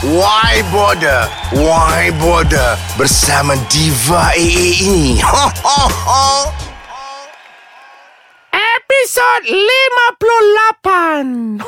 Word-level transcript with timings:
Why 0.00 0.64
Border? 0.72 1.28
Why 1.52 2.08
Border? 2.16 2.80
Bersama 2.96 3.52
Diva 3.68 4.32
AA 4.32 4.80
ini. 4.80 5.20
Ho, 5.20 5.44
ho, 5.60 5.80
ho. 5.92 6.48
Episod 8.48 9.44
58 9.44 11.60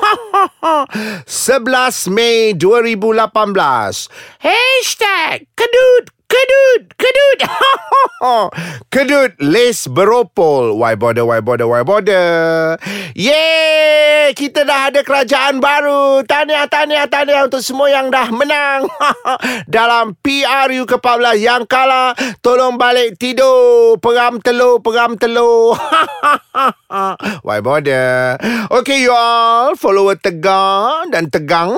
11 1.29 2.09
Mei 2.09 2.57
2018 2.57 4.09
Hashtag 4.41 5.45
Kedut 5.53 6.09
Kedut 6.33 6.83
Kedut. 6.97 7.39
Kedut 8.93 9.33
Les 9.43 9.77
beropol. 9.85 10.81
Why 10.81 10.97
bother 10.97 11.29
Why 11.29 11.45
bother 11.45 11.69
Why 11.69 11.85
bother? 11.85 12.81
Yeay 13.13 14.33
Kita 14.33 14.65
dah 14.65 14.89
ada 14.89 15.05
kerajaan 15.05 15.61
baru. 15.61 16.25
Tahniah 16.25 16.65
Tahniah 16.73 17.05
Tahniah 17.05 17.45
Untuk 17.45 17.61
semua 17.61 17.93
yang 17.93 18.09
dah 18.09 18.33
menang. 18.33 18.89
Dalam 19.69 20.17
PRU 20.25 20.89
ke-14 20.89 21.37
Yang 21.37 21.63
kalah 21.69 22.17
Tolong 22.41 22.81
balik 22.81 23.21
tidur. 23.21 24.01
Peram 24.01 24.41
telur 24.41 24.81
Peram 24.81 25.21
telur. 25.21 25.77
Why 27.47 27.61
bother? 27.61 28.41
Okay 28.73 29.05
you 29.05 29.13
all 29.13 29.77
Follower 29.77 30.17
Tegang 30.17 31.13
Dan 31.13 31.29
Tegang 31.29 31.77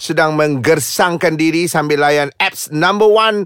Sedang 0.00 0.40
menggersangkan 0.40 1.36
diri 1.36 1.68
Sambil 1.68 2.00
layan 2.00 2.32
apps 2.40 2.72
number 2.72 3.08
one 3.08 3.44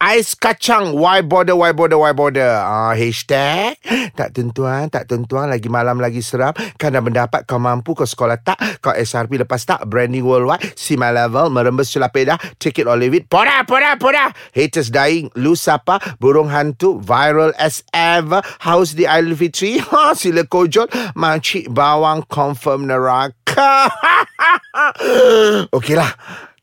Ais 0.00 0.34
Kacang. 0.34 0.98
Why 0.98 1.22
bother 1.22 1.54
Why 1.54 1.70
bother 1.70 2.00
Why 2.00 2.10
bother? 2.10 2.58
Ah, 2.58 2.96
Hashtag. 2.96 3.78
Tak 4.18 4.34
tentuan 4.34 4.90
Tak 4.90 5.06
tentuan. 5.06 5.52
Lagi 5.52 5.70
malam 5.70 6.02
lagi 6.02 6.18
seram. 6.24 6.50
Kerana 6.80 6.98
mendapat 7.04 7.46
kau 7.46 7.62
mampu 7.62 7.94
Kau 7.94 8.08
sekolah 8.08 8.40
tak 8.42 8.58
Kau 8.82 8.90
SRP 8.90 9.38
lepas 9.38 9.62
tak 9.62 9.86
Branding 9.86 10.24
worldwide. 10.26 10.74
See 10.74 10.98
my 10.98 11.14
level 11.14 11.52
Merembes 11.52 11.92
celapedah 11.94 12.40
Take 12.58 12.82
it 12.82 12.90
or 12.90 12.98
leave 12.98 13.14
it. 13.14 13.30
Poda 13.30 13.62
poda 13.62 13.94
poda. 14.00 14.34
Haters 14.50 14.90
dying 14.90 15.30
Lu 15.38 15.54
siapa? 15.54 16.02
Burung 16.18 16.50
hantu 16.50 16.98
Viral 16.98 17.54
as 17.60 17.86
ever. 17.94 18.42
House 18.64 18.96
di 18.96 19.06
Idul 19.06 19.38
Fitri. 19.38 19.78
Ha, 19.94 20.16
Sila 20.16 20.42
kojol. 20.48 20.90
Makcik 21.14 21.70
bawang 21.70 22.26
Confirm 22.26 22.90
neraka. 22.90 23.86
Okey 25.76 25.94
lah 25.94 26.10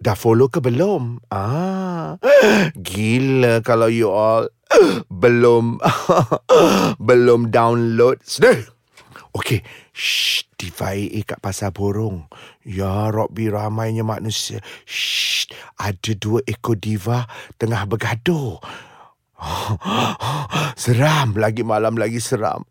Dah 0.02 0.18
follow 0.18 0.50
ke 0.50 0.58
belum? 0.58 1.22
Ah, 1.30 2.18
gila 2.74 3.62
kalau 3.62 3.86
you 3.86 4.10
all 4.10 4.50
belum 5.14 5.78
belum 7.08 7.54
download. 7.54 8.18
Sedih. 8.26 8.66
Okey. 9.38 9.62
Shh, 9.94 10.50
Diva 10.58 10.98
AA 10.98 11.22
kat 11.22 11.38
pasar 11.38 11.70
burung. 11.70 12.26
Ya 12.66 13.14
Rabbi 13.14 13.54
ramainya 13.54 14.02
manusia. 14.02 14.58
Shh, 14.90 15.46
ada 15.78 16.12
dua 16.18 16.42
ekor 16.50 16.82
diva 16.82 17.30
tengah 17.62 17.86
bergaduh. 17.86 18.58
Seram 20.82 21.34
lagi 21.38 21.66
malam 21.66 21.98
lagi 21.98 22.22
seram. 22.22 22.62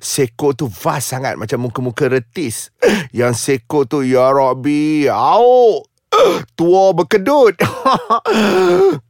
Seko 0.00 0.52
tu 0.52 0.68
vast 0.68 1.16
sangat 1.16 1.40
macam 1.40 1.68
muka-muka 1.68 2.08
retis. 2.08 2.68
Yang 3.16 3.34
seko 3.40 3.88
tu 3.88 4.04
ya 4.04 4.28
Rabbi, 4.28 5.08
au. 5.08 5.84
Tua 6.56 6.92
berkedut. 6.94 7.58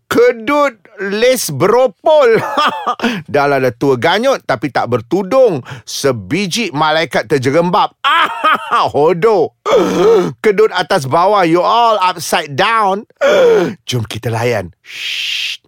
Kedut 0.08 0.72
les 1.12 1.42
beropol. 1.52 2.40
Dah 3.32 3.44
lah 3.44 3.60
dah 3.60 3.72
tua 3.76 4.00
ganyut 4.00 4.40
tapi 4.48 4.72
tak 4.72 4.88
bertudung. 4.88 5.60
Sebiji 5.84 6.72
malaikat 6.72 7.28
terjerembab. 7.28 7.92
Hodo. 8.96 9.52
Kedut 10.40 10.72
atas 10.72 11.04
bawah. 11.04 11.44
You 11.44 11.60
all 11.60 12.00
upside 12.00 12.56
down. 12.56 13.04
Jom 13.84 14.08
kita 14.08 14.32
layan. 14.32 14.72
Shh. 14.80 15.60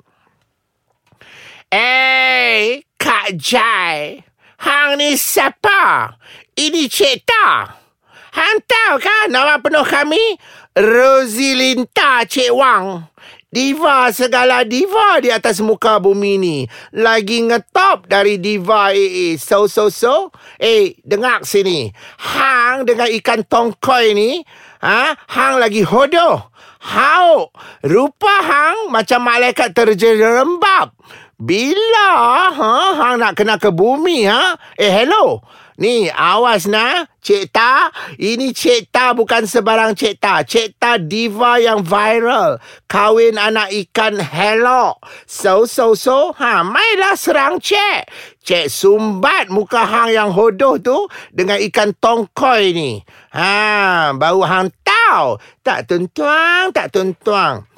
Eh, 1.71 2.83
Kak 2.99 3.39
Jai. 3.39 4.25
Hang 4.61 4.99
ni 4.99 5.15
siapa? 5.15 6.17
Ini 6.59 6.91
Cik 6.91 7.23
Ta. 7.23 7.79
Hang 8.35 8.59
tahu 8.67 8.95
kan 8.99 9.27
nama 9.31 9.63
penuh 9.63 9.87
kami? 9.87 10.35
Rosilinta 10.77 12.23
Cik 12.31 12.55
Wang. 12.55 13.11
Diva 13.51 14.07
segala 14.15 14.63
diva 14.63 15.19
di 15.19 15.27
atas 15.27 15.59
muka 15.59 15.99
bumi 15.99 16.39
ni. 16.39 16.57
Lagi 16.95 17.43
ngetop 17.43 18.07
dari 18.07 18.39
diva 18.39 18.95
AA. 18.95 19.35
So, 19.35 19.67
so, 19.67 19.91
so. 19.91 20.31
Eh, 20.55 20.95
dengar 21.03 21.43
sini. 21.43 21.91
Hang 22.23 22.87
dengan 22.87 23.11
ikan 23.11 23.43
tongkoi 23.43 24.15
ni. 24.15 24.47
Ha? 24.87 25.19
Hang 25.35 25.59
lagi 25.59 25.83
hodoh. 25.83 26.55
Hau. 26.95 27.51
Rupa 27.83 28.35
hang 28.39 28.95
macam 28.95 29.27
malaikat 29.27 29.75
terjerembab. 29.75 30.95
Bila 31.35 32.11
ha? 32.55 32.75
hang 32.95 33.19
nak 33.19 33.35
kena 33.35 33.59
ke 33.59 33.75
bumi? 33.75 34.31
Ha? 34.31 34.55
Eh, 34.79 34.95
hello. 34.95 35.43
Ni, 35.81 36.13
awas 36.13 36.69
nah, 36.69 37.09
Cik 37.25 37.57
Ta. 37.57 37.89
Ini 38.21 38.53
Cik 38.53 38.93
Ta 38.93 39.17
bukan 39.17 39.49
sebarang 39.49 39.97
Cik 39.97 40.21
Ta. 40.21 40.45
Cik 40.45 40.77
Ta 40.77 41.01
diva 41.01 41.57
yang 41.57 41.81
viral. 41.81 42.61
Kawin 42.85 43.41
anak 43.41 43.73
ikan 43.73 44.21
hello. 44.21 45.01
So, 45.25 45.65
so, 45.65 45.97
so. 45.97 46.37
Ha, 46.37 46.61
mainlah 46.61 47.17
serang 47.17 47.65
Cik. 47.65 48.13
Cik 48.45 48.69
sumbat 48.69 49.49
muka 49.49 49.89
hang 49.89 50.13
yang 50.13 50.37
hodoh 50.37 50.77
tu 50.77 51.09
dengan 51.33 51.57
ikan 51.65 51.97
tongkoi 51.97 52.77
ni. 52.77 53.01
Ha, 53.33 54.13
baru 54.13 54.45
hang 54.45 54.69
tahu. 54.85 55.41
Tak 55.65 55.89
tentuang, 55.89 56.77
tak 56.77 56.93
tentuang. 56.93 57.70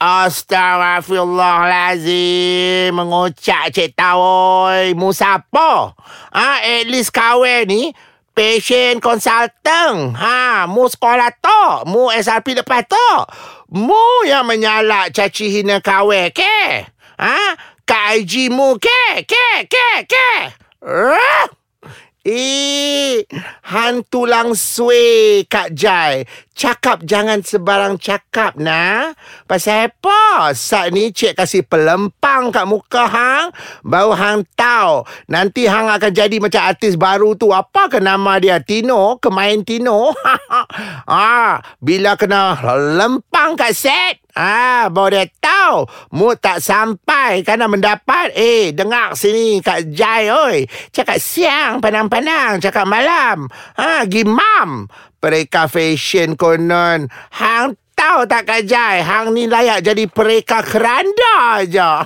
Astaghfirullahalazim 0.00 2.96
Mengucap 2.96 3.68
cik 3.68 3.92
tawoi 3.92 4.96
Mu 4.96 5.12
siapa? 5.12 5.92
Ha, 6.32 6.64
at 6.64 6.88
least 6.88 7.12
kawan 7.12 7.68
ni 7.68 7.92
Patient 8.32 9.04
consultant 9.04 10.16
ha, 10.16 10.64
Mu 10.64 10.88
sekolah 10.88 11.36
tu 11.36 11.92
Mu 11.92 12.08
SRP 12.08 12.56
lepas 12.56 12.88
tu 12.88 13.12
Mu 13.76 14.24
yang 14.24 14.48
menyalak 14.48 15.12
caci 15.12 15.52
hina 15.52 15.84
kawan 15.84 16.32
ke? 16.32 16.88
Ha? 17.20 17.36
Kak 17.84 18.24
IG 18.24 18.48
mu 18.48 18.80
ke? 18.80 19.28
Ke? 19.28 19.68
Ke? 19.68 20.08
Ke? 20.08 20.56
Uh? 20.80 21.59
Eh, 22.20 23.24
hantu 23.64 24.28
lang 24.28 24.52
sui 24.52 25.40
Kak 25.48 25.72
Jai. 25.72 26.28
Cakap 26.52 27.08
jangan 27.08 27.40
sebarang 27.40 27.96
cakap 27.96 28.60
nah. 28.60 29.16
Pasal 29.48 29.88
apa? 29.88 30.52
Saat 30.52 30.92
ni 30.92 31.16
cik 31.16 31.40
kasih 31.40 31.64
pelempang 31.64 32.52
kat 32.52 32.68
muka 32.68 33.08
hang. 33.08 33.48
Baru 33.80 34.12
hang 34.12 34.44
tahu. 34.52 35.08
Nanti 35.32 35.64
hang 35.64 35.88
akan 35.88 36.12
jadi 36.12 36.36
macam 36.36 36.60
artis 36.60 37.00
baru 37.00 37.32
tu. 37.40 37.56
Apa 37.56 37.88
ke 37.88 38.04
nama 38.04 38.36
dia? 38.36 38.60
Tino? 38.60 39.16
Kemain 39.16 39.64
Tino? 39.64 40.12
ah, 41.08 41.64
bila 41.80 42.20
kena 42.20 42.60
lempang 43.00 43.56
kat 43.56 43.72
set. 43.72 44.20
Ah, 44.40 44.88
dia 44.88 45.28
tahu. 45.36 45.84
Mu 46.16 46.32
tak 46.32 46.64
sampai 46.64 47.44
kerana 47.44 47.68
mendapat. 47.68 48.32
Eh, 48.32 48.72
dengar 48.72 49.12
sini 49.12 49.60
Kak 49.60 49.92
Jai 49.92 50.32
oi. 50.32 50.64
Cakap 50.88 51.20
siang 51.20 51.84
pandang-pandang. 51.84 52.56
Cakap 52.56 52.88
malam. 52.88 53.52
Ah, 53.76 54.08
gimam. 54.08 54.88
Pereka 55.20 55.68
fashion 55.68 56.40
konon. 56.40 57.12
Hang 57.36 57.76
tahu 57.92 58.24
tak 58.24 58.48
Kak 58.48 58.64
Jai? 58.64 59.04
Hang 59.04 59.36
ni 59.36 59.44
layak 59.44 59.84
jadi 59.84 60.08
pereka 60.08 60.64
keranda 60.64 61.60
aja. 61.60 62.00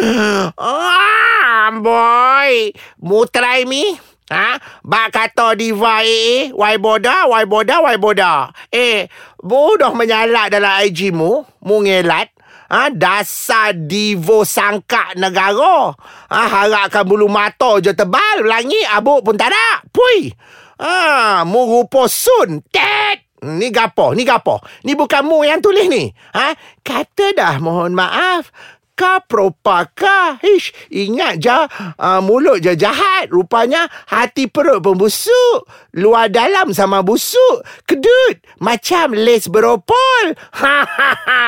ah, 0.60 1.72
boy. 1.80 2.76
Mu 3.00 3.24
try 3.24 3.64
me? 3.64 3.96
Ha? 4.30 4.62
Bak 4.86 5.10
kata 5.10 5.58
diva 5.58 6.06
AA, 6.06 6.54
why 6.54 6.78
boda, 6.78 7.26
why 7.26 7.42
boda, 7.42 7.82
why 7.82 7.98
boda. 7.98 8.54
Eh, 8.70 9.10
bodoh 9.42 9.90
menyalak 9.90 10.54
dalam 10.54 10.86
IG 10.86 11.10
mu, 11.10 11.42
mu 11.66 11.82
ngelat. 11.82 12.30
Ha, 12.70 12.94
dasar 12.94 13.74
divo 13.74 14.46
sangka 14.46 15.18
negara. 15.18 15.90
Ha, 16.30 16.38
harapkan 16.46 17.02
bulu 17.02 17.26
mata 17.26 17.82
je 17.82 17.90
tebal, 17.90 18.46
langit 18.46 18.86
abuk 18.94 19.26
pun 19.26 19.34
tak 19.34 19.50
ada. 19.50 19.82
Pui. 19.90 20.30
Ha, 20.78 21.42
mu 21.42 21.66
rupa 21.66 22.06
sun. 22.06 22.62
Tet. 22.70 23.26
Ni 23.42 23.74
gapo? 23.74 24.14
Ni 24.14 24.22
gapo? 24.22 24.62
Ni 24.86 24.94
bukan 24.94 25.26
mu 25.26 25.42
yang 25.42 25.58
tulis 25.58 25.90
ni. 25.90 26.06
Ha? 26.36 26.54
Kata 26.86 27.34
dah 27.34 27.58
mohon 27.58 27.90
maaf. 27.98 28.54
Propaka, 29.00 29.24
propaka. 29.24 30.36
Ish, 30.44 30.76
ingat 30.92 31.40
je, 31.40 31.56
uh, 31.96 32.20
mulut 32.20 32.60
je 32.60 32.76
jahat. 32.76 33.32
Rupanya 33.32 33.88
hati 34.12 34.44
perut 34.44 34.84
pun 34.84 34.92
busuk. 35.00 35.64
Luar 35.96 36.28
dalam 36.28 36.76
sama 36.76 37.00
busuk. 37.00 37.64
Kedut. 37.88 38.44
Macam 38.60 39.16
les 39.16 39.48
beropol. 39.48 40.36
Ha, 40.60 40.84
ha, 40.84 41.12
ha. 41.24 41.44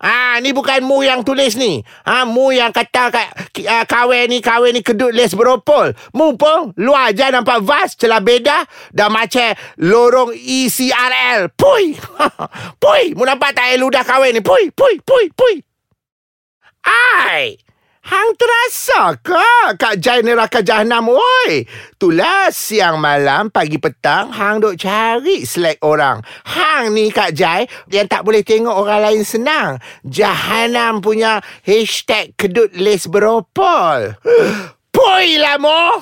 Ah, 0.00 0.40
ni 0.40 0.56
bukan 0.56 0.80
mu 0.80 1.04
yang 1.04 1.20
tulis 1.20 1.60
ni. 1.60 1.84
Ha, 2.08 2.24
mu 2.24 2.48
yang 2.48 2.72
kata 2.72 3.12
kat 3.12 3.28
uh, 3.68 3.84
kawan 3.84 4.32
ni, 4.32 4.40
kawan 4.40 4.72
ni 4.72 4.80
kedut 4.80 5.12
les 5.12 5.28
beropol. 5.36 5.92
Mu 6.16 6.40
pun 6.40 6.72
luar 6.80 7.12
je 7.12 7.28
nampak 7.28 7.60
vas, 7.60 7.92
celah 7.92 8.24
beda. 8.24 8.64
Dah 8.96 9.12
macam 9.12 9.52
lorong 9.76 10.32
ECRL. 10.32 11.52
Pui. 11.52 12.00
Pui. 12.82 13.12
Mu 13.12 13.28
nampak 13.28 13.52
tak 13.52 13.76
ludah 13.76 14.08
kawan 14.08 14.32
ni? 14.32 14.40
Pui, 14.40 14.72
pui, 14.72 14.96
pui, 15.04 15.28
pui. 15.36 15.75
Ai. 16.86 17.58
Hang 18.06 18.38
terasa 18.38 19.18
ke 19.18 19.74
Kak 19.82 19.98
Jai 19.98 20.22
neraka 20.22 20.62
jahanam 20.62 21.10
oi? 21.10 21.66
Itulah 21.66 22.54
siang 22.54 23.02
malam 23.02 23.50
pagi 23.50 23.82
petang 23.82 24.30
hang 24.30 24.62
duk 24.62 24.78
cari 24.78 25.42
slack 25.42 25.82
orang. 25.82 26.22
Hang 26.46 26.94
ni 26.94 27.10
Kak 27.10 27.34
Jai 27.34 27.66
yang 27.90 28.06
tak 28.06 28.22
boleh 28.22 28.46
tengok 28.46 28.70
orang 28.70 29.10
lain 29.10 29.26
senang. 29.26 29.82
Jahanam 30.06 31.02
punya 31.02 31.42
hashtag 31.66 32.30
kedut 32.38 32.70
les 32.78 33.10
beropol. 33.10 34.14
Poi 34.94 35.42
lah 35.42 35.58
mo. 35.58 35.98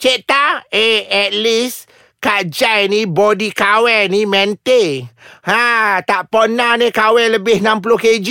Cik 0.00 0.24
tak? 0.24 0.72
Eh 0.72 1.04
at 1.04 1.36
least 1.36 1.84
Kak 2.22 2.54
Jai 2.54 2.86
ni 2.86 3.02
body 3.02 3.50
kawan 3.50 4.06
ni 4.14 4.22
mente. 4.30 5.10
Ha, 5.42 5.98
tak 6.06 6.30
pernah 6.30 6.78
ni 6.78 6.94
kawan 6.94 7.34
lebih 7.34 7.58
60 7.58 7.82
kg. 7.98 8.28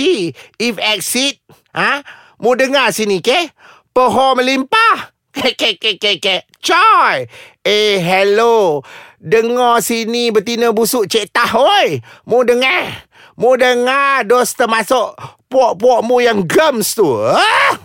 If 0.56 0.80
exit, 0.80 1.44
ha? 1.76 2.00
Mu 2.40 2.56
dengar 2.56 2.88
sini, 2.96 3.20
ke? 3.20 3.52
Poho 3.92 4.32
melimpah. 4.32 5.12
Ke, 5.32 5.52
ke, 5.52 5.76
ke, 5.76 6.16
ke. 6.16 6.36
Coy. 6.64 7.28
Eh, 7.60 8.00
hello. 8.00 8.80
Dengar 9.20 9.84
sini 9.84 10.32
betina 10.32 10.72
busuk 10.72 11.04
cik 11.04 11.28
tah, 11.28 11.52
oi. 11.52 12.00
Mu 12.24 12.48
dengar. 12.48 13.04
Mu 13.36 13.60
dengar 13.60 14.24
dos 14.24 14.56
termasuk 14.56 15.20
puak-puak 15.52 16.00
mu 16.00 16.24
yang 16.24 16.48
gems 16.48 16.96
tu. 16.96 17.12
Ha? 17.20 17.76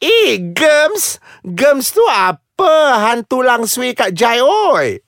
Eh, 0.00 0.40
gems? 0.56 1.20
Gems 1.44 1.92
tu 1.92 2.00
apa? 2.08 2.47
Hantu 2.58 3.46
langsui 3.46 3.94
kat 3.94 4.10
Jai, 4.18 4.42
oi. 4.42 4.98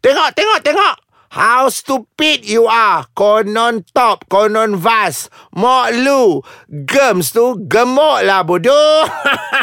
Tengok, 0.00 0.30
tengok, 0.32 0.60
tengok. 0.64 0.96
How 1.34 1.66
stupid 1.66 2.46
you 2.46 2.70
are. 2.70 3.10
Konon 3.10 3.82
top, 3.90 4.22
konon 4.30 4.78
vas. 4.78 5.26
Mok 5.50 5.90
lu. 5.90 6.38
Gems 6.70 7.34
tu 7.34 7.58
gemuk 7.66 8.22
lah 8.22 8.46
bodoh. 8.46 9.02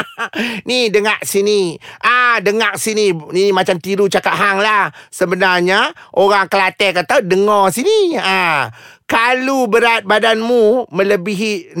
ni 0.68 0.92
dengar 0.92 1.16
sini. 1.24 1.80
Ah, 2.04 2.44
dengar 2.44 2.76
sini. 2.76 3.16
Ni 3.32 3.56
macam 3.56 3.80
tiru 3.80 4.04
cakap 4.04 4.36
hang 4.36 4.60
lah. 4.60 4.92
Sebenarnya 5.08 5.96
orang 6.12 6.52
Kelantan 6.52 7.02
kata 7.02 7.24
dengar 7.24 7.72
sini. 7.72 8.20
Ah, 8.20 8.68
kalau 9.08 9.64
berat 9.64 10.04
badanmu 10.04 10.92
melebihi 10.92 11.72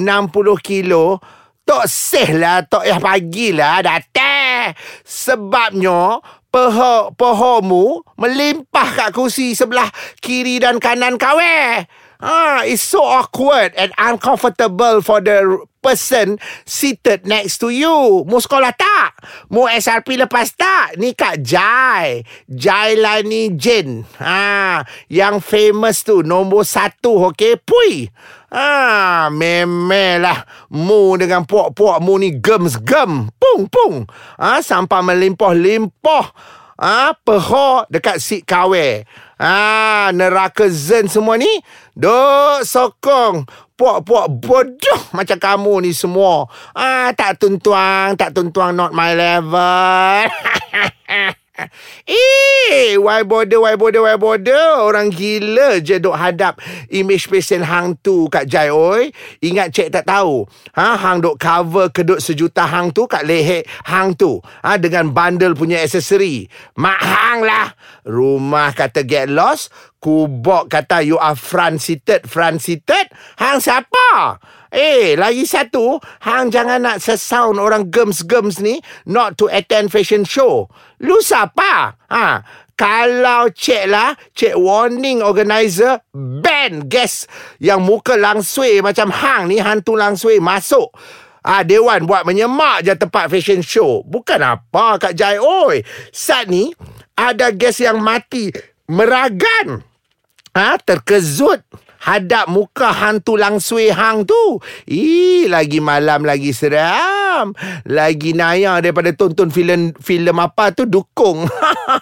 kilo, 0.64 1.20
Tok 1.62 1.86
seh 1.86 2.34
lah, 2.34 2.66
tok 2.66 2.82
yang 2.82 2.98
pagi 2.98 3.54
lah 3.54 3.78
datang. 3.86 4.74
Sebabnya, 5.06 6.18
peho, 6.50 7.14
pehomu 7.14 8.02
melimpah 8.18 8.88
kat 8.98 9.10
kursi 9.14 9.54
sebelah 9.54 9.86
kiri 10.18 10.58
dan 10.58 10.82
kanan 10.82 11.14
kawe. 11.14 11.86
Ah, 12.22 12.62
it's 12.62 12.86
so 12.86 13.02
awkward 13.02 13.74
and 13.74 13.90
uncomfortable 13.98 15.02
for 15.02 15.18
the 15.18 15.42
person 15.82 16.38
seated 16.62 17.26
next 17.26 17.58
to 17.58 17.74
you. 17.74 18.22
Mu 18.30 18.38
sekolah 18.38 18.70
tak? 18.78 19.18
Mu 19.50 19.66
SRP 19.66 20.14
lepas 20.14 20.54
tak? 20.54 20.94
Ni 21.02 21.18
Kak 21.18 21.42
Jai. 21.42 22.22
Jailani 22.46 23.58
Jin. 23.58 24.06
Ha, 24.22 24.86
yang 25.10 25.42
famous 25.42 26.06
tu. 26.06 26.22
Nombor 26.22 26.62
satu, 26.62 27.34
okay? 27.34 27.58
Pui. 27.58 28.06
Ha, 28.54 29.26
memelah. 29.26 30.46
Mu 30.70 31.18
dengan 31.18 31.42
puak-puak 31.42 31.98
mu 31.98 32.22
ni 32.22 32.38
gems-gem. 32.38 33.34
Pung, 33.34 33.66
pung. 33.66 34.06
Ha, 34.38 34.62
sampah 34.62 35.02
melimpah-limpah. 35.02 36.26
Ha, 36.78 37.18
peho 37.18 37.86
dekat 37.90 38.22
si 38.22 38.46
kawe. 38.46 39.02
Ah, 39.42 40.14
neraka 40.14 40.70
zen 40.70 41.10
semua 41.10 41.34
ni 41.34 41.50
Duk 41.98 42.62
sokong. 42.62 43.42
Puak-puak 43.74 44.30
bodoh 44.38 45.00
macam 45.10 45.34
kamu 45.42 45.82
ni 45.82 45.90
semua. 45.90 46.46
Ah, 46.70 47.10
tak 47.10 47.42
tuntuang 47.42 48.14
Tak 48.14 48.30
tuntuang 48.30 48.70
not 48.70 48.94
my 48.94 49.10
level 49.18 50.30
Eh, 52.08 52.96
why 52.96 53.26
bother, 53.26 53.60
why 53.60 53.76
bother, 53.76 54.02
why 54.02 54.16
bother? 54.16 54.80
Orang 54.80 55.12
gila 55.12 55.82
je 55.82 56.00
duk 56.00 56.16
hadap 56.16 56.58
image 56.88 57.28
pasien 57.28 57.60
hang 57.60 57.98
tu 58.00 58.30
kat 58.32 58.48
Jai 58.48 58.72
Oi. 58.72 59.12
Ingat 59.44 59.68
cik 59.74 59.88
tak 59.92 60.08
tahu. 60.08 60.48
Ha, 60.78 60.96
hang 60.96 61.20
duk 61.20 61.36
cover 61.36 61.92
kedut 61.92 62.22
sejuta 62.22 62.64
hang 62.64 62.94
tu 62.94 63.04
kat 63.04 63.22
leher 63.26 63.62
hang 63.84 64.16
tu. 64.16 64.40
Ha, 64.64 64.80
dengan 64.80 65.12
bundle 65.12 65.52
punya 65.52 65.82
aksesori. 65.84 66.48
Mak 66.80 67.00
hang 67.02 67.40
lah. 67.44 67.74
Rumah 68.08 68.72
kata 68.72 69.04
get 69.06 69.28
lost. 69.28 69.70
Kubok 70.02 70.66
kata 70.66 70.98
you 71.06 71.14
are 71.14 71.38
front 71.38 71.78
seated, 71.78 72.26
front 72.26 72.58
seated. 72.58 73.06
Hang 73.38 73.62
siapa? 73.62 74.38
Eh, 74.72 75.20
lagi 75.20 75.44
satu, 75.44 76.00
hang 76.24 76.48
jangan 76.48 76.80
nak 76.80 76.96
sesound 76.96 77.60
orang 77.60 77.92
gems-gems 77.92 78.64
ni 78.64 78.80
not 79.04 79.36
to 79.36 79.44
attend 79.52 79.92
fashion 79.92 80.24
show. 80.24 80.64
Lu 81.04 81.20
siapa? 81.20 82.00
Ha, 82.08 82.40
kalau 82.72 83.52
cek 83.52 83.84
lah, 83.84 84.16
cek 84.32 84.56
warning 84.56 85.20
organizer, 85.20 86.00
ban 86.16 86.88
guest 86.88 87.28
yang 87.60 87.84
muka 87.84 88.16
langsui 88.16 88.80
macam 88.80 89.12
hang 89.12 89.52
ni, 89.52 89.60
hantu 89.60 89.92
langsui 89.92 90.40
masuk. 90.40 90.88
Ah 91.44 91.66
Dewan 91.68 92.08
buat 92.08 92.24
menyemak 92.24 92.86
je 92.86 92.96
tempat 92.96 93.28
fashion 93.28 93.60
show. 93.60 94.00
Bukan 94.06 94.40
apa 94.40 94.96
Kak 94.96 95.12
Jai. 95.12 95.42
Oi, 95.42 95.82
saat 96.14 96.46
ni 96.46 96.70
ada 97.18 97.50
guest 97.50 97.82
yang 97.82 97.98
mati 97.98 98.48
meragan. 98.86 99.82
Ah 100.54 100.78
terkejut 100.78 101.60
hadap 102.02 102.50
muka 102.50 102.90
hantu 102.90 103.38
langsui 103.38 103.94
hang 103.94 104.26
tu. 104.26 104.58
Ih, 104.90 105.46
lagi 105.46 105.78
malam 105.78 106.26
lagi 106.26 106.50
seram. 106.50 107.54
Lagi 107.86 108.34
naya 108.34 108.82
daripada 108.82 109.14
tonton 109.14 109.54
filem 109.54 109.94
filem 110.02 110.36
apa 110.42 110.74
tu 110.74 110.84
dukung. 110.84 111.46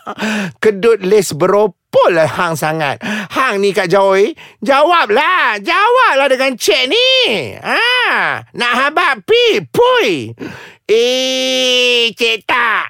Kedut 0.62 1.05
les 1.05 1.29
beropol 1.37 2.11
lah 2.17 2.29
hang 2.29 2.56
sangat. 2.56 2.99
Hang 3.31 3.61
ni 3.61 3.76
Kak 3.76 3.93
Joy, 3.93 4.32
jawablah. 4.64 5.61
Jawablah 5.61 6.29
dengan 6.32 6.56
cek 6.56 6.85
ni. 6.88 7.11
Ha, 7.61 8.41
nak 8.56 8.73
habak 8.73 9.29
pi, 9.29 9.61
pui. 9.69 10.32
Eh, 10.91 12.11
cek 12.17 12.49
tak. 12.49 12.87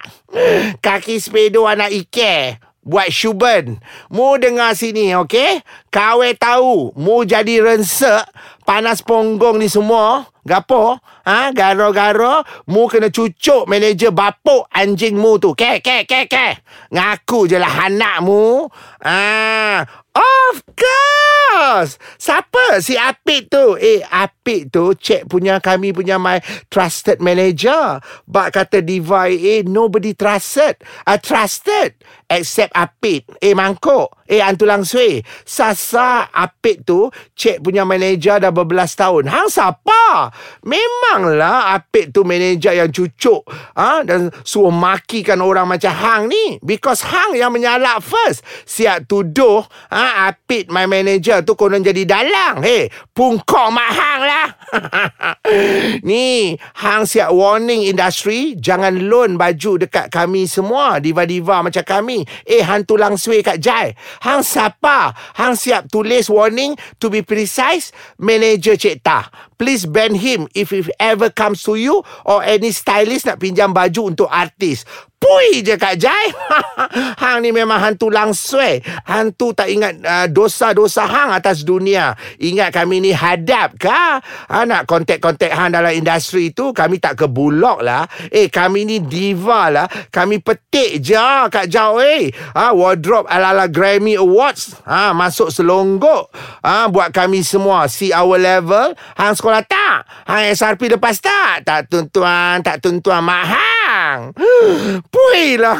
Kaki 0.79 1.19
sepedo 1.19 1.67
anak 1.67 1.91
Ike 1.91 2.70
buat 2.81 3.09
syuban. 3.13 3.77
Mu 4.09 4.37
dengar 4.41 4.73
sini, 4.73 5.13
okey? 5.13 5.61
Kawe 5.93 6.29
tahu, 6.37 6.93
mu 6.97 7.21
jadi 7.25 7.61
rensek, 7.61 8.25
panas 8.65 9.05
ponggong 9.05 9.61
ni 9.61 9.69
semua. 9.69 10.25
Gapo? 10.41 10.97
Ha? 11.21 11.53
Garo-garo, 11.53 12.41
mu 12.65 12.89
kena 12.89 13.13
cucuk 13.13 13.69
manager 13.69 14.09
bapuk 14.09 14.65
anjing 14.73 15.13
mu 15.13 15.37
tu. 15.37 15.53
Ke, 15.53 15.77
ke, 15.85 16.09
ke, 16.09 16.25
ke. 16.25 16.47
Ngaku 16.89 17.45
je 17.45 17.61
lah 17.61 17.85
anak 17.85 18.25
mu. 18.25 18.65
Ah, 19.05 19.85
Of 20.11 20.67
course. 20.75 21.95
Siapa 22.19 22.83
si 22.83 22.99
Apik 22.99 23.47
tu? 23.47 23.79
Eh, 23.79 24.03
Apik 24.03 24.67
tu 24.67 24.91
cek 24.91 25.31
punya 25.31 25.63
kami 25.63 25.95
punya 25.95 26.19
my 26.19 26.43
trusted 26.67 27.23
manager. 27.23 28.03
Bak 28.27 28.51
kata 28.59 28.83
Diva 28.83 29.31
eh 29.31 29.63
nobody 29.63 30.11
trusted. 30.11 30.83
Uh, 31.07 31.15
trusted 31.15 31.95
except 32.27 32.75
Apik. 32.75 33.23
Eh, 33.39 33.55
mangkuk. 33.55 34.11
Eh, 34.31 34.39
Antu 34.39 34.63
Langsui. 34.63 35.19
Sasa 35.43 36.31
Apik 36.31 36.87
tu 36.87 37.11
cek 37.35 37.59
punya 37.59 37.83
manager 37.83 38.39
dah 38.39 38.55
berbelas 38.55 38.95
tahun. 38.95 39.27
Hang 39.27 39.51
siapa? 39.51 40.31
Memanglah 40.63 41.75
Apik 41.75 42.15
tu 42.15 42.23
manager 42.23 42.71
yang 42.71 42.87
cucuk. 42.87 43.43
Ha? 43.75 44.07
Dan 44.07 44.31
suruh 44.47 44.71
makikan 44.71 45.43
orang 45.43 45.67
macam 45.67 45.91
Hang 45.91 46.31
ni. 46.31 46.63
Because 46.63 47.03
Hang 47.03 47.35
yang 47.35 47.51
menyalak 47.51 47.99
first. 47.99 48.47
Siap 48.63 49.11
tuduh. 49.11 49.67
Ha? 49.91 50.31
Apit 50.31 50.71
my 50.71 50.87
manager 50.87 51.43
tu 51.43 51.59
konon 51.59 51.83
jadi 51.83 52.07
dalang. 52.07 52.63
Hey, 52.63 52.87
pungkok 53.11 53.67
mak 53.73 53.91
hang 53.91 54.21
lah. 54.23 54.47
Ni, 56.07 56.55
hang 56.79 57.03
siap 57.03 57.35
warning 57.35 57.83
industri. 57.83 58.55
Jangan 58.55 58.95
loan 59.11 59.35
baju 59.35 59.81
dekat 59.81 60.07
kami 60.07 60.47
semua. 60.47 61.03
Diva-diva 61.03 61.59
macam 61.65 61.83
kami. 61.83 62.23
Eh, 62.47 62.63
hantu 62.63 62.95
langsui 62.95 63.43
kat 63.43 63.59
Jai. 63.59 63.91
Hang 64.21 64.45
siapa? 64.45 65.17
Hang 65.33 65.57
siap 65.57 65.89
tulis 65.89 66.29
warning 66.29 66.77
to 67.01 67.09
be 67.09 67.25
precise. 67.25 67.89
Manager 68.21 68.77
Cik 68.77 69.01
Tah. 69.01 69.27
Please 69.61 69.85
ban 69.85 70.17
him 70.17 70.49
if 70.57 70.73
it 70.73 70.89
ever 70.97 71.29
comes 71.29 71.61
to 71.69 71.77
you 71.77 72.01
or 72.25 72.41
any 72.41 72.73
stylist 72.73 73.29
nak 73.29 73.37
pinjam 73.37 73.69
baju 73.69 74.09
untuk 74.09 74.25
artis. 74.25 74.81
Pui 75.21 75.61
je 75.61 75.77
Kak 75.77 76.01
Jai. 76.01 76.33
hang 77.21 77.45
ni 77.45 77.53
memang 77.53 77.77
hantu 77.77 78.09
langsui. 78.09 78.81
Hantu 79.05 79.53
tak 79.53 79.69
ingat 79.69 80.01
uh, 80.01 80.25
dosa-dosa 80.25 81.05
hang 81.05 81.29
atas 81.37 81.61
dunia. 81.61 82.17
Ingat 82.41 82.73
kami 82.73 83.05
ni 83.05 83.13
hadap 83.13 83.77
kah? 83.77 84.17
Ha, 84.49 84.65
nak 84.65 84.89
kontak-kontak 84.89 85.53
hang 85.53 85.77
dalam 85.77 85.93
industri 85.93 86.49
tu, 86.57 86.73
kami 86.73 86.97
tak 86.97 87.21
ke 87.21 87.29
bulok 87.29 87.85
lah. 87.85 88.09
Eh, 88.33 88.49
kami 88.49 88.89
ni 88.89 88.97
diva 88.97 89.69
lah. 89.69 89.85
Kami 90.09 90.41
petik 90.41 90.97
je 90.97 91.13
Kak 91.53 91.69
Jai. 91.69 91.93
Eh. 92.01 92.23
Ha, 92.57 92.73
wardrobe 92.73 93.29
ala-ala 93.29 93.69
Grammy 93.69 94.17
Awards. 94.17 94.81
Ha, 94.89 95.13
masuk 95.13 95.53
selonggok. 95.53 96.33
Ha, 96.65 96.89
buat 96.89 97.13
kami 97.13 97.45
semua 97.45 97.85
see 97.85 98.09
our 98.09 98.41
level. 98.41 98.97
Hang 99.13 99.37
sekolah 99.37 99.50
tak? 99.59 100.07
Hang 100.23 100.55
SRP 100.55 100.95
lepas 100.95 101.19
tak? 101.19 101.67
Tak 101.67 101.91
tuan-tuan, 101.91 102.63
tak 102.63 102.79
tuan-tuan. 102.79 103.19
Mahang. 103.19 104.31
Pui 105.13 105.59
lah. 105.59 105.79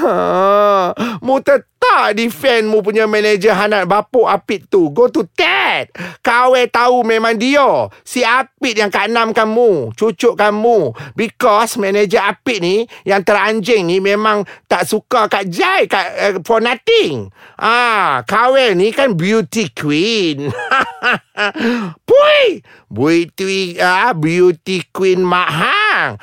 Mu 1.23 1.39
tetap 1.81 2.13
defend 2.13 2.69
mu 2.69 2.85
punya 2.85 3.09
manager 3.09 3.57
Hanat 3.57 3.89
Bapuk 3.89 4.29
Apit 4.29 4.69
tu. 4.69 4.93
Go 4.93 5.09
to 5.09 5.25
Ted. 5.33 5.89
Kawe 6.21 6.61
tahu 6.69 7.01
memang 7.01 7.33
dia. 7.33 7.89
Si 8.05 8.21
Apit 8.21 8.77
yang 8.77 8.93
kat 8.93 9.09
enam 9.09 9.33
kamu. 9.33 9.89
Cucuk 9.97 10.37
kamu. 10.37 10.93
Because 11.17 11.81
manager 11.81 12.21
Apit 12.21 12.61
ni 12.61 12.85
yang 13.01 13.25
teranjing 13.25 13.89
ni 13.89 13.97
memang 13.97 14.45
tak 14.69 14.85
suka 14.85 15.25
Kak 15.25 15.49
Jai 15.49 15.89
kat, 15.89 16.07
uh, 16.21 16.33
for 16.45 16.61
nothing. 16.61 17.33
Ah, 17.57 18.21
Kawe 18.29 18.77
ni 18.77 18.93
kan 18.93 19.17
beauty 19.17 19.73
queen. 19.73 20.53
Pui. 22.07 22.61
Beauty, 22.91 23.81
ah, 23.81 24.13
beauty 24.13 24.85
queen 24.93 25.25
mahang. 25.25 26.21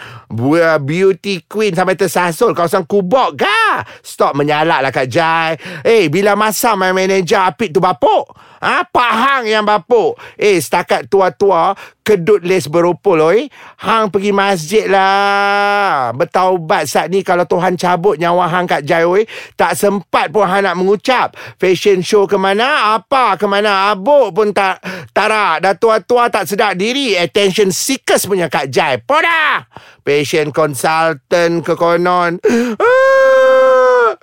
Beauty 0.87 1.43
queen 1.50 1.75
sampai 1.75 1.99
tersasul 1.99 2.55
kawasan 2.55 2.87
kubok 2.87 3.35
ga. 3.79 3.87
Stop 4.03 4.35
menyalak 4.35 4.83
lah 4.83 4.91
Kak 4.91 5.07
Jai. 5.07 5.55
Eh, 5.87 6.11
bila 6.11 6.35
masa 6.35 6.75
my 6.75 6.91
manager 6.91 7.47
Apit 7.47 7.71
tu 7.71 7.79
bapuk? 7.79 8.27
Ha, 8.59 8.83
Pak 8.83 9.13
Hang 9.15 9.45
yang 9.47 9.63
bapuk. 9.63 10.19
Eh, 10.35 10.59
setakat 10.59 11.07
tua-tua, 11.07 11.79
kedut 12.03 12.43
les 12.43 12.67
beropol, 12.67 13.23
oi. 13.23 13.41
Hang 13.87 14.11
pergi 14.11 14.35
masjid 14.35 14.91
lah. 14.91 16.11
Bertaubat 16.11 16.91
saat 16.91 17.07
ni 17.07 17.23
kalau 17.23 17.47
Tuhan 17.47 17.79
cabut 17.79 18.19
nyawa 18.19 18.51
Hang 18.51 18.67
Kak 18.67 18.83
Jai, 18.83 19.07
oi. 19.07 19.23
Tak 19.55 19.79
sempat 19.79 20.35
pun 20.35 20.43
Hang 20.51 20.67
nak 20.67 20.75
mengucap. 20.75 21.39
Fashion 21.63 22.03
show 22.03 22.27
ke 22.27 22.35
mana, 22.35 22.99
apa 22.99 23.39
ke 23.39 23.47
mana. 23.47 23.95
Abuk 23.95 24.35
pun 24.35 24.51
tak 24.51 24.83
tarak. 25.15 25.63
Dah 25.63 25.79
tua-tua 25.79 26.27
tak 26.27 26.51
sedar 26.51 26.75
diri. 26.75 27.15
Attention 27.15 27.71
seekers 27.71 28.27
punya 28.27 28.51
Kak 28.51 28.75
Jai. 28.75 28.99
Podah! 28.99 29.71
Fashion 30.03 30.51
consultant 30.51 31.63
ke 31.63 31.79
konon. 31.79 32.43
Ah! 32.83 33.68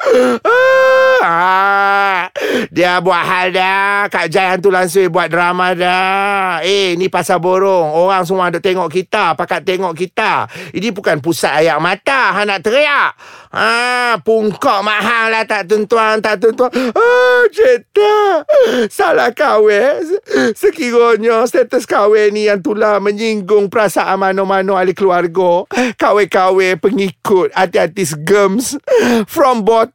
Ah! 1.25 2.29
Dia 2.69 3.01
buat 3.01 3.23
hal 3.23 3.49
dah. 3.49 4.05
Kak 4.13 4.29
Jai 4.29 4.51
hantu 4.51 4.69
langsung 4.69 5.09
buat 5.09 5.25
drama 5.25 5.73
dah. 5.73 6.61
Eh 6.61 6.93
ni 6.99 7.09
pasal 7.09 7.41
borong. 7.41 7.97
Orang 7.97 8.27
semua 8.27 8.53
ada 8.53 8.61
tengok 8.61 8.91
kita 8.91 9.33
Pakat 9.33 9.65
tengok 9.65 9.95
kita. 9.97 10.45
Ini 10.75 10.93
bukan 10.93 11.17
pusat 11.23 11.65
ayak 11.65 11.81
mata 11.81 12.35
Ha 12.35 12.45
nak 12.45 12.61
teriak. 12.61 13.17
Ha 13.55 14.19
pungkok 14.21 14.83
mahal 14.83 15.31
lah 15.31 15.47
tak 15.47 15.65
tuan-tuan 15.71 16.19
Tak 16.19 16.43
tuan-tuan. 16.43 16.69
Ah 16.93 17.47
cerita 17.49 18.43
Salah 18.91 19.31
kawe 19.31 20.03
Sekiranya 20.53 21.47
status 21.47 21.87
kawe 21.87 22.29
ni 22.29 22.51
yang 22.51 22.59
tulah 22.59 22.99
menyinggung 22.99 23.71
perasaan 23.71 24.19
mano-mano 24.19 24.75
ahli 24.75 24.91
keluarga 24.91 25.63
Kawe-kawe 25.95 26.75
pengikut 26.77 27.55
hati-hati 27.55 28.03
gems 28.27 28.75
From 29.31 29.63
bottom 29.63 29.94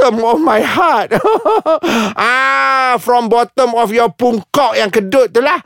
bottom 0.00 0.24
of 0.24 0.40
my 0.40 0.60
heart. 0.64 1.12
ah, 2.16 2.96
from 3.00 3.28
bottom 3.28 3.76
of 3.76 3.92
your 3.92 4.08
pungkok 4.08 4.72
yang 4.72 4.88
kedut 4.88 5.28
tu 5.28 5.44
lah. 5.44 5.60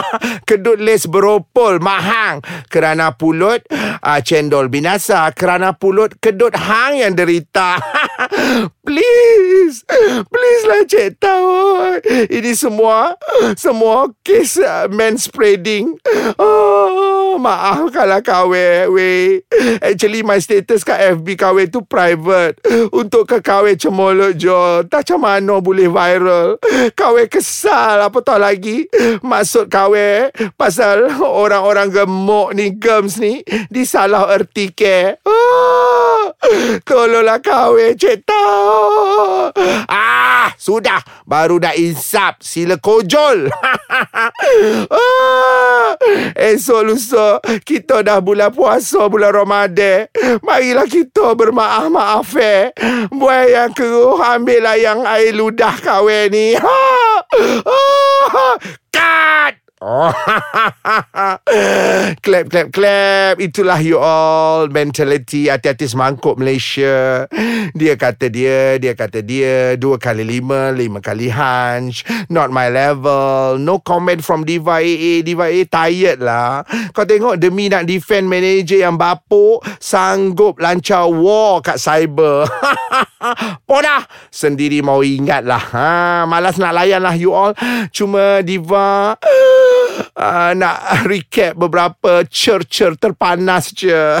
kedut 0.48 0.78
les 0.78 1.02
beropol, 1.10 1.82
mahang. 1.82 2.38
Kerana 2.70 3.10
pulut, 3.18 3.66
uh, 3.74 4.20
cendol 4.22 4.70
binasa. 4.70 5.26
Kerana 5.34 5.74
pulut, 5.74 6.14
kedut 6.22 6.54
hang 6.54 7.02
yang 7.02 7.18
derita. 7.18 7.82
please. 8.86 9.82
Please 10.30 10.62
lah 10.70 10.82
cik 10.86 11.18
tahu. 11.18 11.98
Ini 12.30 12.52
semua, 12.54 13.18
semua 13.58 14.06
kes 14.22 14.62
uh, 14.62 14.86
man 14.86 15.18
spreading. 15.18 15.98
Oh, 16.38 17.34
maaf 17.42 17.90
kalau 17.90 18.22
kawe, 18.22 18.86
we. 18.86 19.42
Actually, 19.82 20.22
my 20.22 20.38
status 20.38 20.86
kat 20.86 21.18
FB 21.18 21.26
kawe 21.34 21.62
tu 21.66 21.82
private. 21.82 22.62
Untuk 22.94 23.26
ke 23.26 23.42
kawe 23.42 23.79
cemolok 23.80 24.36
jo 24.36 24.84
Tak 24.84 25.08
macam 25.08 25.18
mana 25.24 25.54
boleh 25.64 25.88
viral. 25.88 26.60
Kawe 26.92 27.22
kesal. 27.32 28.04
Apa 28.04 28.20
tahu 28.20 28.36
lagi? 28.36 28.84
Maksud 29.24 29.72
kawe 29.72 30.28
Pasal 30.60 31.08
orang-orang 31.24 31.88
gemuk 31.88 32.52
ni 32.52 32.76
Gems 32.76 33.16
ni 33.16 33.40
Disalah 33.72 34.28
erti 34.36 34.68
ke? 34.70 35.16
Oh, 35.24 36.36
Tolonglah 36.84 37.40
kawe 37.40 37.86
Cik 37.96 38.28
tahu 38.28 39.48
Ah 39.88 40.29
Sudah 40.56 41.00
Baru 41.24 41.60
dah 41.60 41.74
insap 41.76 42.40
Sila 42.40 42.76
kojol. 42.80 43.48
Ah, 44.90 45.94
Esok 46.34 46.82
lusa 46.86 47.38
Kita 47.62 48.02
dah 48.02 48.18
bulan 48.18 48.50
puasa 48.50 49.06
Bulan 49.06 49.32
Ramadan. 49.34 50.10
Marilah 50.42 50.86
kita 50.86 51.34
bermaaf-maaf 51.34 52.30
eh. 52.38 52.72
Buat 53.10 53.44
yang 53.50 53.72
keruh 53.74 54.18
Ambillah 54.20 54.76
yang 54.78 55.02
air 55.06 55.34
ludah 55.34 55.74
kawe 55.80 56.20
ni. 56.32 56.56
Ha! 56.56 56.80
ha! 57.30 58.46
Cut 58.90 59.59
Oh, 59.80 60.12
clap, 62.20 62.52
clap, 62.52 62.68
clap. 62.68 63.40
Itulah 63.40 63.80
you 63.80 63.96
all 63.96 64.68
mentality 64.68 65.48
hati-hati 65.48 65.88
semangkuk 65.88 66.36
Malaysia. 66.36 67.24
Dia 67.72 67.96
kata 67.96 68.28
dia, 68.28 68.76
dia 68.76 68.92
kata 68.92 69.24
dia. 69.24 69.80
Dua 69.80 69.96
kali 69.96 70.20
lima, 70.20 70.68
lima 70.76 71.00
kali 71.00 71.32
hunch. 71.32 72.04
Not 72.28 72.52
my 72.52 72.68
level. 72.68 73.56
No 73.56 73.80
comment 73.80 74.20
from 74.20 74.44
Diva 74.44 74.84
AA. 74.84 75.24
Diva 75.24 75.48
AA 75.48 75.64
tired 75.64 76.20
lah. 76.20 76.60
Kau 76.92 77.08
tengok 77.08 77.40
demi 77.40 77.72
nak 77.72 77.88
defend 77.88 78.28
manager 78.28 78.84
yang 78.84 79.00
bapuk, 79.00 79.64
sanggup 79.80 80.60
lancar 80.60 81.08
war 81.08 81.64
kat 81.64 81.80
cyber. 81.80 82.44
Podah! 83.68 84.04
Sendiri 84.28 84.84
mau 84.84 85.00
ingat 85.00 85.40
lah. 85.40 85.64
Ha, 85.72 85.88
malas 86.28 86.60
nak 86.60 86.76
layan 86.76 87.00
lah 87.00 87.16
you 87.16 87.32
all. 87.32 87.56
Cuma 87.96 88.44
Diva 88.44 89.16
uh, 89.16 89.69
nak 90.56 91.06
recap 91.06 91.56
beberapa 91.56 92.24
cer-cer 92.26 92.96
terpanas 92.96 93.72
je. 93.74 94.20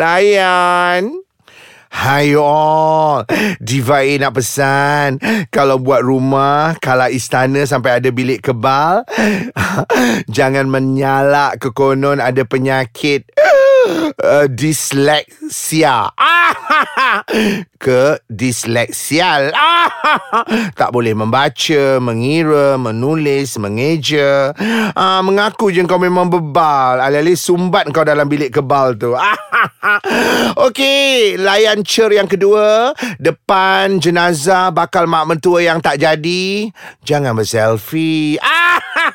Layan. 0.00 1.20
Hai 1.90 2.38
all 2.38 3.26
Diva 3.58 4.06
A 4.06 4.14
nak 4.22 4.38
pesan 4.38 5.18
Kalau 5.50 5.82
buat 5.82 6.06
rumah 6.06 6.78
Kalau 6.78 7.10
istana 7.10 7.66
sampai 7.66 7.98
ada 7.98 8.14
bilik 8.14 8.46
kebal 8.46 9.02
Jangan 10.38 10.70
menyalak 10.70 11.58
ke 11.58 11.74
konon 11.74 12.22
ada 12.22 12.46
penyakit 12.46 13.26
uh, 14.20 14.46
Disleksia 14.50 16.10
ke 17.80 18.20
disleksial. 18.28 19.56
tak 20.80 20.90
boleh 20.92 21.16
membaca, 21.16 21.96
mengira, 21.96 22.76
menulis, 22.76 23.56
mengeja. 23.56 24.52
Ah, 24.92 25.24
mengaku 25.24 25.72
je 25.72 25.80
kau 25.88 25.96
memang 25.96 26.28
bebal. 26.28 27.00
Alih-alih 27.00 27.40
sumbat 27.40 27.88
kau 27.88 28.04
dalam 28.04 28.28
bilik 28.28 28.52
kebal 28.52 29.00
tu. 29.00 29.16
Okey, 30.68 31.40
layan 31.40 31.80
cer 31.80 32.12
yang 32.12 32.28
kedua. 32.28 32.92
Depan 33.16 33.96
jenazah 33.96 34.68
bakal 34.76 35.08
mak 35.08 35.24
mentua 35.24 35.64
yang 35.64 35.80
tak 35.80 36.04
jadi. 36.04 36.68
Jangan 37.00 37.32
berselfie. 37.32 38.36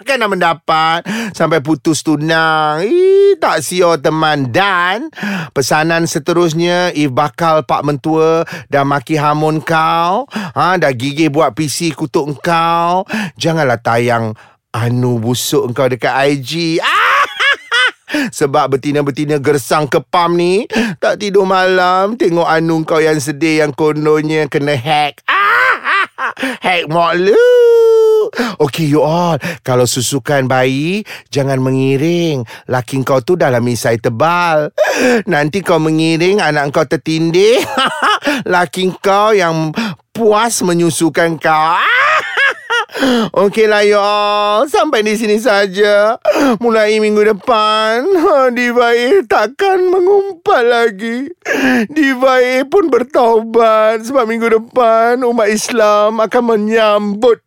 kan 0.05 0.17
nak 0.17 0.33
mendapat 0.33 0.99
sampai 1.37 1.61
putus 1.61 2.01
tunang. 2.01 2.81
Ih, 2.81 3.37
tak 3.37 3.61
sio 3.61 3.93
teman. 4.01 4.49
Dan 4.55 5.11
pesanan 5.51 6.07
seterusnya, 6.07 6.95
if 6.95 7.11
bakal 7.11 7.67
pak 7.67 7.83
mentua 7.83 8.47
dah 8.71 8.87
maki 8.87 9.19
hamun 9.19 9.59
kau, 9.59 10.23
ha, 10.31 10.79
dah 10.79 10.91
gigih 10.95 11.27
buat 11.27 11.51
PC 11.51 11.91
kutuk 11.91 12.39
kau, 12.39 13.03
janganlah 13.35 13.75
tayang 13.83 14.31
anu 14.71 15.19
busuk 15.19 15.75
kau 15.75 15.91
dekat 15.91 16.15
IG. 16.31 16.79
Sebab 18.15 18.79
betina-betina 18.79 19.43
gersang 19.43 19.91
kepam 19.91 20.39
ni 20.39 20.69
Tak 21.01 21.19
tidur 21.19 21.43
malam 21.43 22.15
Tengok 22.15 22.47
anu 22.47 22.85
kau 22.85 23.01
yang 23.01 23.17
sedih 23.17 23.65
Yang 23.65 23.75
kononnya 23.75 24.45
kena 24.47 24.77
hack 24.77 25.25
Hack 26.63 26.85
mak 26.87 27.17
lu 27.17 27.94
Okay 28.59 28.87
you 28.87 29.01
all. 29.01 29.39
Kalau 29.63 29.87
susukan 29.87 30.47
bayi 30.49 31.07
Jangan 31.31 31.59
mengiring. 31.59 32.43
Laki 32.67 33.01
kau 33.03 33.21
tu 33.23 33.39
dalam 33.39 33.63
misai 33.63 33.99
tebal. 33.99 34.71
Nanti 35.27 35.59
kau 35.59 35.79
mengiring 35.79 36.39
Anak 36.39 36.71
kau 36.75 36.85
tertindih. 36.87 37.59
Laki 38.53 38.91
kau 38.99 39.35
yang 39.35 39.71
Puas 40.15 40.63
menyusukan 40.63 41.35
kau. 41.43 41.75
Okeylah 43.43 43.83
you 43.83 43.99
all. 43.99 44.63
Sampai 44.71 45.03
di 45.03 45.19
sini 45.19 45.35
saja. 45.35 46.15
Mulai 46.63 46.97
minggu 47.03 47.35
depan 47.35 48.07
Diva 48.57 48.95
A 48.95 49.11
takkan 49.27 49.83
mengumpat 49.91 50.63
lagi. 50.63 51.27
Diva 51.91 52.39
A 52.39 52.63
pun 52.63 52.87
bertaubat. 52.87 54.07
Sebab 54.07 54.23
minggu 54.23 54.47
depan 54.47 55.27
Umat 55.27 55.51
Islam 55.51 56.23
akan 56.23 56.43
menyambut 56.55 57.44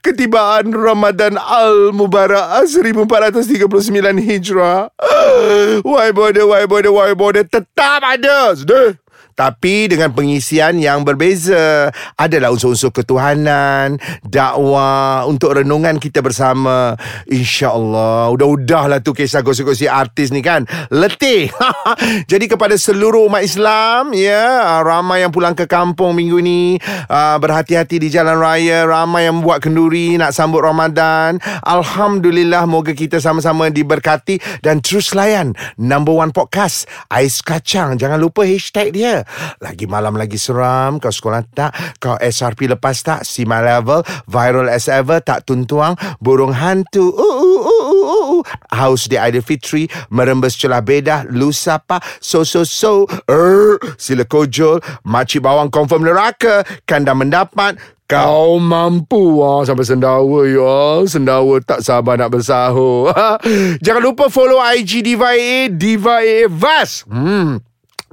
Ketibaan 0.00 0.72
Ramadan 0.72 1.36
Al-Mubarak 1.36 2.64
1439 2.64 4.18
Hijrah. 4.24 4.88
Why 5.84 6.08
border, 6.12 6.48
why 6.48 6.64
border, 6.64 6.92
why 6.94 7.12
border 7.12 7.44
Tetap 7.44 8.00
ada 8.00 8.54
Sudah 8.54 8.96
tapi 9.34 9.90
dengan 9.90 10.14
pengisian 10.14 10.78
yang 10.78 11.02
berbeza. 11.02 11.90
Adalah 12.14 12.54
unsur-unsur 12.54 12.94
ketuhanan, 12.94 13.98
dakwah 14.22 15.26
untuk 15.26 15.58
renungan 15.58 15.98
kita 15.98 16.22
bersama. 16.22 16.94
InsyaAllah. 17.26 18.30
Udah-udahlah 18.30 19.02
tu 19.02 19.10
kisah 19.10 19.42
gosip-gosip 19.42 19.90
artis 19.90 20.30
ni 20.30 20.40
kan. 20.40 20.64
Letih. 20.94 21.50
Jadi 22.30 22.46
kepada 22.46 22.78
seluruh 22.78 23.26
umat 23.26 23.42
Islam, 23.42 24.14
ya, 24.14 24.80
ramai 24.86 25.26
yang 25.26 25.34
pulang 25.34 25.58
ke 25.58 25.66
kampung 25.66 26.14
minggu 26.14 26.38
ni, 26.38 26.78
uh, 27.10 27.36
berhati-hati 27.42 27.98
di 27.98 28.08
jalan 28.08 28.38
raya, 28.38 28.86
ramai 28.86 29.26
yang 29.26 29.42
buat 29.42 29.58
kenduri 29.58 30.14
nak 30.14 30.30
sambut 30.30 30.62
Ramadan. 30.62 31.42
Alhamdulillah, 31.66 32.70
moga 32.70 32.94
kita 32.94 33.18
sama-sama 33.18 33.68
diberkati 33.68 34.38
dan 34.62 34.78
terus 34.78 35.12
layan 35.12 35.58
number 35.74 36.14
one 36.14 36.30
podcast 36.30 36.86
Ais 37.10 37.42
Kacang. 37.42 37.98
Jangan 37.98 38.22
lupa 38.22 38.46
hashtag 38.46 38.94
dia. 38.94 39.23
Lagi 39.60 39.84
malam 39.88 40.14
lagi 40.16 40.36
seram. 40.40 41.02
Kau 41.02 41.12
sekolah 41.12 41.42
tak? 41.52 41.72
Kau 41.98 42.16
SRP 42.20 42.70
lepas 42.70 43.00
tak? 43.02 43.26
Si 43.26 43.44
my 43.48 43.60
level. 43.60 44.04
Viral 44.28 44.70
as 44.70 44.86
ever. 44.90 45.20
Tak 45.20 45.48
tuntuang. 45.48 45.98
Burung 46.20 46.54
hantu. 46.54 47.10
Uh, 47.12 47.22
uh, 47.22 47.60
uh, 47.64 47.84
uh, 47.84 48.04
uh. 48.08 48.40
Haus 48.74 49.06
di 49.06 49.16
Aidilfitri 49.16 49.86
Merembes 50.12 50.56
celah 50.58 50.84
bedah. 50.84 51.26
Lusa 51.28 51.80
pa 51.80 52.00
So 52.20 52.44
so 52.44 52.64
so. 52.64 53.08
Er, 53.28 53.80
Sila 53.96 54.24
kojol. 54.28 54.80
Makcik 55.04 55.44
bawang 55.44 55.72
confirm 55.72 56.04
neraka. 56.06 56.64
Kan 56.84 57.04
dah 57.04 57.16
mendapat. 57.16 57.76
Kau 58.04 58.60
mampu 58.60 59.40
ah 59.40 59.64
sampai 59.64 59.88
sendawa 59.88 60.44
ya. 60.44 61.08
Sendawa 61.08 61.56
tak 61.64 61.80
sabar 61.80 62.20
nak 62.20 62.36
bersahur. 62.36 63.08
Jangan 63.84 64.02
lupa 64.04 64.28
follow 64.28 64.60
IG 64.60 65.00
Diva 65.00 65.32
A, 65.32 65.72
Diva 65.72 66.20
A 66.20 66.44
Vas. 66.52 67.08
Hmm. 67.08 67.64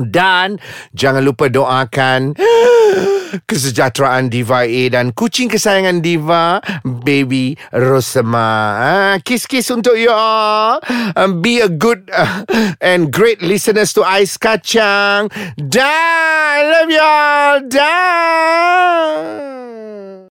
Dan 0.09 0.57
jangan 0.95 1.21
lupa 1.21 1.51
doakan 1.51 2.33
kesejahteraan 3.49 4.27
Diva 4.31 4.67
A 4.67 4.83
dan 4.91 5.11
kucing 5.15 5.47
kesayangan 5.47 6.01
Diva, 6.03 6.59
Baby 6.83 7.55
Rosema. 7.71 8.51
Ah, 8.81 9.15
kiss-kiss 9.23 9.71
untuk 9.71 9.95
you 9.95 10.11
all. 10.11 10.79
Um, 11.15 11.39
be 11.39 11.61
a 11.63 11.69
good 11.71 12.09
uh, 12.11 12.43
and 12.83 13.11
great 13.11 13.39
listeners 13.41 13.93
to 13.95 14.03
Ais 14.03 14.35
Kacang. 14.35 15.31
Dan, 15.55 15.85
I 16.51 16.59
love 16.67 16.89
you 16.91 17.03
all. 17.03 17.61
Dan. 17.71 19.51